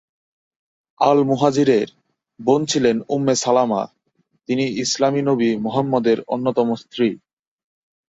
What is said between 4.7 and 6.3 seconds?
ইসলামী নবী মুহাম্মদের